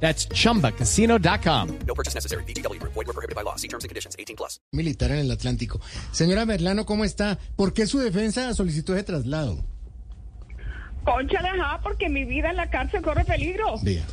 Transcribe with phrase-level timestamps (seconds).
[0.00, 1.68] That's chumbacasino.com.
[1.86, 2.44] No purchase necessary.
[2.44, 2.80] BGW.
[2.82, 3.56] Void were prohibited by law.
[3.56, 4.14] See terms and conditions.
[4.18, 4.60] 18 plus.
[4.72, 5.80] militar en el Atlántico.
[6.12, 7.38] Señora Merlano, ¿cómo está?
[7.56, 9.64] ¿Por qué su defensa solicitó ese traslado?
[11.04, 13.76] Conchale, ajá, porque mi vida en la cárcel corre peligro.
[13.82, 14.04] Vea.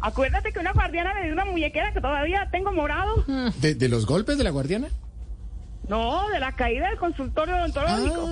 [0.00, 3.24] Acuérdate que una guardiana me dio una muñequera que todavía tengo morado.
[3.60, 4.88] ¿De, de los golpes de la guardiana?
[5.90, 8.28] No, de la caída del consultorio odontológico.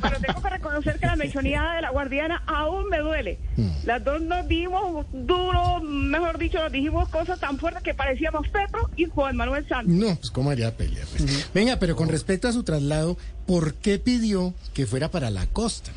[0.00, 3.38] Pero tengo que reconocer que la mechoneada de la guardiana aún me duele.
[3.84, 8.88] Las dos nos dimos duro, mejor dicho, nos dijimos cosas tan fuertes que parecíamos Petro
[8.96, 9.92] y Juan Manuel Santos.
[9.94, 11.04] No, pues cómo haría pelea.
[11.10, 11.52] pues?
[11.52, 15.90] Venga, pero con respecto a su traslado, ¿por qué pidió que fuera para la costa?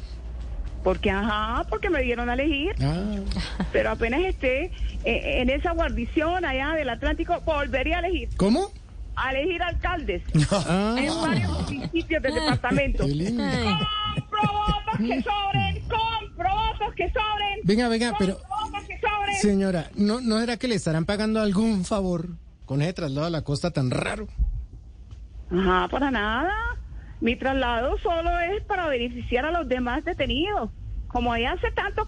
[0.84, 2.76] Porque, ajá, porque me dieron a elegir.
[2.82, 3.04] Ah,
[3.72, 4.66] Pero apenas esté
[5.06, 8.30] eh, en esa guarnición allá del Atlántico, volvería a elegir.
[8.36, 8.70] ¿cómo?
[9.16, 13.04] A elegir alcaldes Ah, en varios municipios del departamento.
[13.04, 17.60] compro votos que sobren, compro votos que sobren.
[17.64, 19.36] Venga, venga, pero compro votos que sobren.
[19.42, 22.30] señora, ¿no, ¿no será que le estarán pagando algún favor
[22.66, 24.28] con ese traslado a la costa tan raro?
[25.52, 26.54] Ajá, para nada.
[27.22, 30.70] Mi traslado solo es para beneficiar a los demás detenidos.
[31.08, 32.08] Como allá hace tanto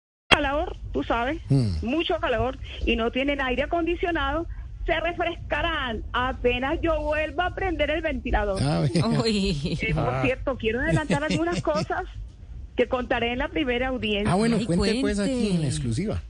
[0.31, 1.39] Calor, tú sabes,
[1.81, 4.47] mucho calor, y no tienen aire acondicionado,
[4.85, 8.59] se refrescarán apenas yo vuelva a prender el ventilador.
[8.63, 8.83] Ah.
[8.93, 12.03] Eh, por cierto, quiero adelantar algunas cosas
[12.75, 14.31] que contaré en la primera audiencia.
[14.31, 15.33] Ah, bueno, Ay, cuente pues cuente.
[15.33, 16.21] aquí en la exclusiva.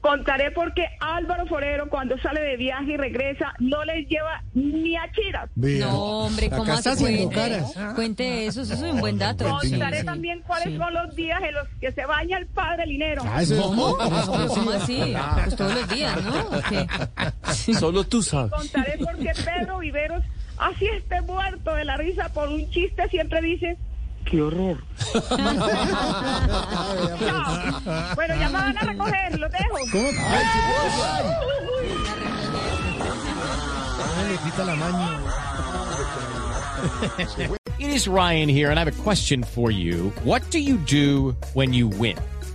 [0.00, 5.10] Contaré porque Álvaro Forero cuando sale de viaje y regresa no les lleva ni a
[5.12, 5.48] Chira.
[5.54, 5.86] Vea.
[5.86, 5.96] No,
[6.26, 6.96] hombre, ¿cómo hace?
[6.96, 7.72] Cuente, caras.
[7.94, 9.44] cuente eso, eso es un buen dato.
[9.48, 10.76] Contaré Sí, también cuáles sí.
[10.76, 13.22] son los días en los que se baña el padre Linero.
[13.26, 13.96] Ah, eso ¿Cómo?
[13.96, 14.76] ¿Cómo, exclusiva.
[14.76, 15.14] así?
[15.44, 17.78] Pues todos los días, ¿no?
[17.78, 18.50] Solo tú sabes.
[18.52, 20.24] Contaré por qué Pedro Viveros,
[20.58, 23.76] así esté muerto de la risa por un chiste, siempre dice,
[24.24, 24.82] ¡qué horror!
[24.98, 25.32] Chao.
[28.14, 29.78] Bueno, ya me van a recoger, los dejo.
[29.90, 30.08] ¿Cómo?
[30.08, 30.44] Ay,
[34.18, 35.18] Ay, le quita la mano.
[37.78, 40.12] It is Ryan here, and I have a question for you.
[40.24, 42.16] What do you do when you win?